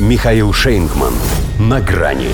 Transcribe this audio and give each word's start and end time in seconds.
Михаил 0.00 0.52
Шейнгман. 0.52 1.14
На 1.60 1.80
грани. 1.80 2.30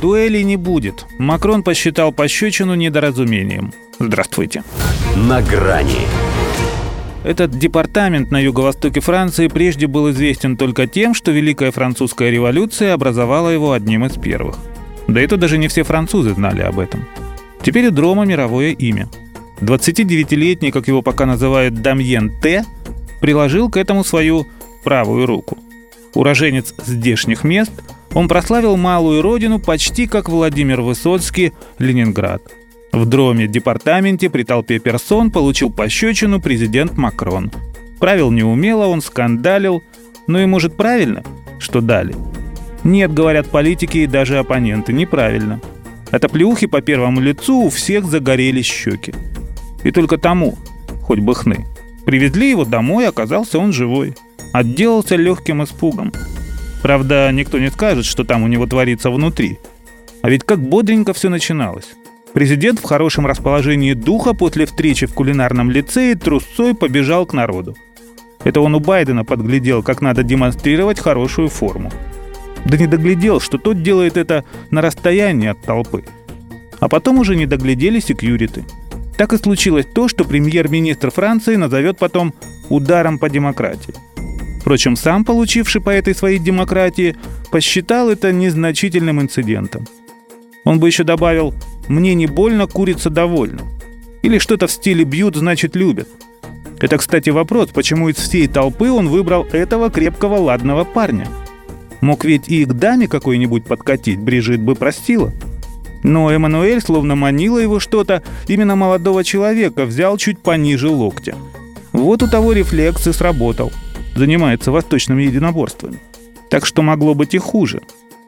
Дуэли 0.00 0.40
не 0.40 0.56
будет. 0.56 1.04
Макрон 1.18 1.62
посчитал 1.62 2.12
пощечину 2.12 2.74
недоразумением. 2.74 3.74
Здравствуйте. 3.98 4.64
На 5.16 5.42
грани. 5.42 6.06
Этот 7.24 7.50
департамент 7.50 8.30
на 8.30 8.40
юго-востоке 8.40 9.00
Франции 9.00 9.48
прежде 9.48 9.86
был 9.86 10.10
известен 10.10 10.56
только 10.56 10.86
тем, 10.86 11.12
что 11.12 11.30
Великая 11.30 11.72
Французская 11.72 12.30
революция 12.30 12.94
образовала 12.94 13.50
его 13.50 13.72
одним 13.72 14.06
из 14.06 14.12
первых. 14.12 14.56
Да 15.08 15.20
это 15.20 15.36
даже 15.36 15.58
не 15.58 15.68
все 15.68 15.82
французы 15.82 16.32
знали 16.32 16.62
об 16.62 16.78
этом. 16.78 17.06
Теперь 17.62 17.88
у 17.88 17.90
Дрома 17.90 18.24
мировое 18.24 18.70
имя. 18.70 19.10
29-летний, 19.60 20.70
как 20.70 20.88
его 20.88 21.02
пока 21.02 21.26
называют, 21.26 21.82
Дамьен 21.82 22.32
Т., 22.40 22.64
приложил 23.20 23.68
к 23.68 23.76
этому 23.76 24.04
свою 24.04 24.46
правую 24.84 25.26
руку. 25.26 25.58
Уроженец 26.18 26.74
здешних 26.84 27.44
мест, 27.44 27.70
он 28.12 28.26
прославил 28.26 28.76
малую 28.76 29.22
родину 29.22 29.60
почти 29.60 30.08
как 30.08 30.28
Владимир 30.28 30.80
Высоцкий 30.80 31.52
Ленинград. 31.78 32.42
В 32.90 33.06
дроме 33.06 33.46
департаменте 33.46 34.28
при 34.28 34.42
толпе 34.42 34.80
персон 34.80 35.30
получил 35.30 35.70
пощечину 35.70 36.40
президент 36.40 36.96
Макрон. 36.96 37.52
Правил 38.00 38.32
неумело, 38.32 38.86
он 38.86 39.00
скандалил. 39.00 39.84
Ну 40.26 40.40
и 40.40 40.46
может 40.46 40.76
правильно, 40.76 41.22
что 41.60 41.80
дали? 41.80 42.16
Нет, 42.82 43.14
говорят 43.14 43.46
политики 43.46 43.98
и 43.98 44.08
даже 44.08 44.38
оппоненты, 44.38 44.92
неправильно. 44.92 45.60
От 46.10 46.24
оплеухи 46.24 46.66
по 46.66 46.80
первому 46.80 47.20
лицу 47.20 47.60
у 47.60 47.68
всех 47.68 48.06
загорелись 48.06 48.66
щеки. 48.66 49.14
И 49.84 49.92
только 49.92 50.18
тому, 50.18 50.58
хоть 51.00 51.20
бы 51.20 51.36
хны. 51.36 51.64
Привезли 52.04 52.50
его 52.50 52.64
домой, 52.64 53.06
оказался 53.06 53.60
он 53.60 53.72
живой. 53.72 54.16
Отделался 54.52 55.16
легким 55.16 55.62
испугом. 55.62 56.12
Правда, 56.82 57.30
никто 57.32 57.58
не 57.58 57.70
скажет, 57.70 58.04
что 58.04 58.24
там 58.24 58.42
у 58.42 58.46
него 58.46 58.66
творится 58.66 59.10
внутри. 59.10 59.58
А 60.22 60.30
ведь 60.30 60.44
как 60.44 60.60
бодренько 60.60 61.12
все 61.12 61.28
начиналось. 61.28 61.88
Президент 62.34 62.78
в 62.78 62.84
хорошем 62.84 63.26
расположении 63.26 63.94
духа 63.94 64.34
после 64.34 64.66
встречи 64.66 65.06
в 65.06 65.14
кулинарном 65.14 65.70
лицее 65.70 66.14
трусцой 66.14 66.74
побежал 66.74 67.26
к 67.26 67.32
народу. 67.32 67.76
Это 68.44 68.60
он 68.60 68.74
у 68.74 68.80
Байдена 68.80 69.24
подглядел, 69.24 69.82
как 69.82 70.00
надо 70.00 70.22
демонстрировать 70.22 71.00
хорошую 71.00 71.48
форму. 71.48 71.90
Да 72.64 72.76
не 72.76 72.86
доглядел, 72.86 73.40
что 73.40 73.58
тот 73.58 73.82
делает 73.82 74.16
это 74.16 74.44
на 74.70 74.80
расстоянии 74.82 75.48
от 75.48 75.60
толпы. 75.62 76.04
А 76.80 76.88
потом 76.88 77.18
уже 77.18 77.34
не 77.34 77.46
доглядели 77.46 77.98
секьюриты. 77.98 78.64
Так 79.16 79.32
и 79.32 79.38
случилось 79.38 79.86
то, 79.86 80.06
что 80.06 80.24
премьер-министр 80.24 81.10
Франции 81.10 81.56
назовет 81.56 81.98
потом 81.98 82.34
ударом 82.68 83.18
по 83.18 83.28
демократии. 83.28 83.94
Впрочем, 84.68 84.96
сам 84.96 85.24
получивший 85.24 85.80
по 85.80 85.88
этой 85.88 86.14
своей 86.14 86.38
демократии 86.38 87.16
посчитал 87.50 88.10
это 88.10 88.32
незначительным 88.32 89.18
инцидентом. 89.18 89.86
Он 90.66 90.78
бы 90.78 90.88
еще 90.88 91.04
добавил 91.04 91.54
«мне 91.88 92.12
не 92.12 92.26
больно, 92.26 92.66
курица 92.66 93.08
довольна». 93.08 93.62
Или 94.20 94.36
что-то 94.36 94.66
в 94.66 94.70
стиле 94.70 95.04
«бьют, 95.04 95.36
значит 95.36 95.74
любят». 95.74 96.06
Это, 96.80 96.98
кстати, 96.98 97.30
вопрос, 97.30 97.70
почему 97.70 98.10
из 98.10 98.16
всей 98.16 98.46
толпы 98.46 98.90
он 98.90 99.08
выбрал 99.08 99.44
этого 99.52 99.88
крепкого 99.88 100.36
ладного 100.36 100.84
парня. 100.84 101.26
Мог 102.02 102.26
ведь 102.26 102.50
и 102.50 102.66
к 102.66 102.74
даме 102.74 103.08
какой-нибудь 103.08 103.64
подкатить, 103.64 104.18
Брижит 104.18 104.60
бы 104.60 104.74
простила. 104.74 105.32
Но 106.02 106.30
Эммануэль 106.30 106.82
словно 106.82 107.14
манила 107.16 107.56
его 107.56 107.80
что-то, 107.80 108.22
именно 108.48 108.76
молодого 108.76 109.24
человека 109.24 109.86
взял 109.86 110.18
чуть 110.18 110.40
пониже 110.40 110.90
локтя. 110.90 111.36
Вот 111.92 112.22
у 112.22 112.28
того 112.28 112.52
рефлекс 112.52 113.06
и 113.06 113.14
сработал– 113.14 113.72
занимается 114.18 114.70
восточными 114.70 115.22
единоборствами. 115.22 115.98
Так 116.50 116.66
что 116.66 116.82
могло 116.82 117.14
быть 117.14 117.34
и 117.34 117.38
хуже. 117.38 117.80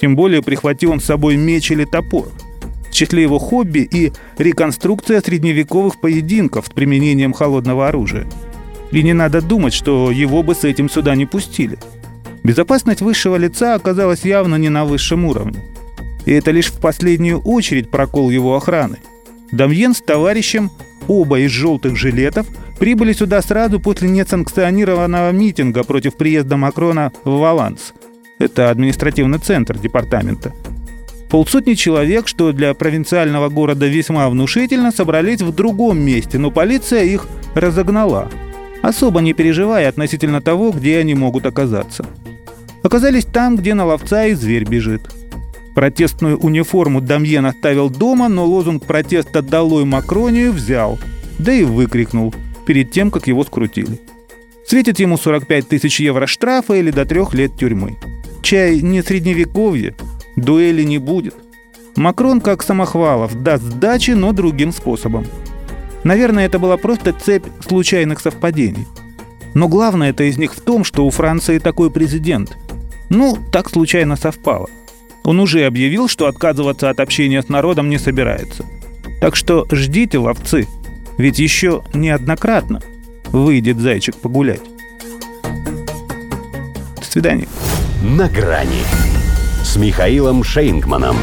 Тем 0.00 0.16
более 0.16 0.42
прихватил 0.42 0.90
он 0.90 1.00
с 1.00 1.04
собой 1.04 1.36
меч 1.36 1.70
или 1.70 1.84
топор. 1.84 2.28
В 2.88 2.92
числе 2.92 3.22
его 3.22 3.38
хобби 3.38 3.88
и 3.90 4.12
реконструкция 4.38 5.20
средневековых 5.20 6.00
поединков 6.00 6.66
с 6.66 6.70
применением 6.70 7.32
холодного 7.32 7.88
оружия. 7.88 8.26
И 8.90 9.02
не 9.02 9.12
надо 9.12 9.40
думать, 9.40 9.74
что 9.74 10.10
его 10.10 10.42
бы 10.42 10.54
с 10.54 10.64
этим 10.64 10.88
сюда 10.88 11.14
не 11.16 11.26
пустили. 11.26 11.78
Безопасность 12.44 13.00
высшего 13.00 13.36
лица 13.36 13.74
оказалась 13.74 14.24
явно 14.24 14.56
не 14.56 14.68
на 14.68 14.84
высшем 14.84 15.24
уровне. 15.24 15.58
И 16.26 16.32
это 16.32 16.50
лишь 16.50 16.70
в 16.70 16.78
последнюю 16.80 17.40
очередь 17.40 17.90
прокол 17.90 18.30
его 18.30 18.54
охраны. 18.54 18.98
Дамьен 19.50 19.94
с 19.94 20.00
товарищем, 20.00 20.70
оба 21.08 21.40
из 21.40 21.50
желтых 21.50 21.96
жилетов, 21.96 22.46
прибыли 22.78 23.12
сюда 23.12 23.42
сразу 23.42 23.80
после 23.80 24.08
несанкционированного 24.08 25.30
митинга 25.32 25.84
против 25.84 26.16
приезда 26.16 26.56
Макрона 26.56 27.12
в 27.24 27.38
Валанс. 27.38 27.94
Это 28.38 28.70
административный 28.70 29.38
центр 29.38 29.78
департамента. 29.78 30.52
Полсотни 31.30 31.74
человек, 31.74 32.28
что 32.28 32.52
для 32.52 32.74
провинциального 32.74 33.48
города 33.48 33.86
весьма 33.86 34.28
внушительно, 34.28 34.92
собрались 34.92 35.40
в 35.40 35.52
другом 35.54 36.00
месте, 36.00 36.38
но 36.38 36.50
полиция 36.50 37.04
их 37.04 37.26
разогнала, 37.54 38.28
особо 38.82 39.20
не 39.20 39.32
переживая 39.32 39.88
относительно 39.88 40.40
того, 40.40 40.70
где 40.70 40.98
они 40.98 41.14
могут 41.14 41.46
оказаться. 41.46 42.06
Оказались 42.82 43.24
там, 43.24 43.56
где 43.56 43.74
на 43.74 43.86
ловца 43.86 44.26
и 44.26 44.34
зверь 44.34 44.64
бежит. 44.64 45.02
Протестную 45.74 46.38
униформу 46.38 47.00
Дамьен 47.00 47.46
оставил 47.46 47.90
дома, 47.90 48.28
но 48.28 48.44
лозунг 48.44 48.84
протеста 48.84 49.42
«Долой 49.42 49.84
Макронию» 49.84 50.52
взял, 50.52 51.00
да 51.38 51.52
и 51.52 51.64
выкрикнул– 51.64 52.32
перед 52.66 52.90
тем, 52.90 53.10
как 53.10 53.26
его 53.26 53.44
скрутили. 53.44 54.00
Светит 54.66 54.98
ему 54.98 55.16
45 55.16 55.68
тысяч 55.68 56.00
евро 56.00 56.26
штрафа 56.26 56.74
или 56.74 56.90
до 56.90 57.04
трех 57.04 57.34
лет 57.34 57.56
тюрьмы. 57.56 57.96
Чай 58.42 58.80
не 58.80 59.02
средневековье, 59.02 59.94
дуэли 60.36 60.82
не 60.82 60.98
будет. 60.98 61.34
Макрон, 61.96 62.40
как 62.40 62.62
Самохвалов, 62.62 63.42
даст 63.42 63.62
сдачи, 63.62 64.12
но 64.12 64.32
другим 64.32 64.72
способом. 64.72 65.26
Наверное, 66.02 66.46
это 66.46 66.58
была 66.58 66.76
просто 66.76 67.12
цепь 67.12 67.46
случайных 67.66 68.20
совпадений. 68.20 68.86
Но 69.54 69.68
главное 69.68 70.10
это 70.10 70.24
из 70.24 70.36
них 70.36 70.54
в 70.54 70.60
том, 70.60 70.84
что 70.84 71.06
у 71.06 71.10
Франции 71.10 71.58
такой 71.58 71.90
президент. 71.90 72.56
Ну, 73.08 73.38
так 73.52 73.70
случайно 73.70 74.16
совпало. 74.16 74.68
Он 75.24 75.40
уже 75.40 75.64
объявил, 75.64 76.08
что 76.08 76.26
отказываться 76.26 76.90
от 76.90 77.00
общения 77.00 77.42
с 77.42 77.48
народом 77.48 77.88
не 77.88 77.98
собирается. 77.98 78.64
Так 79.20 79.36
что 79.36 79.66
ждите, 79.70 80.18
ловцы. 80.18 80.66
Ведь 81.18 81.38
еще 81.38 81.82
неоднократно 81.92 82.80
выйдет 83.26 83.78
зайчик 83.78 84.16
погулять. 84.16 84.62
До 86.96 87.04
свидания. 87.08 87.48
На 88.02 88.28
грани 88.28 88.82
с 89.62 89.76
Михаилом 89.76 90.44
Шейнгманом. 90.44 91.16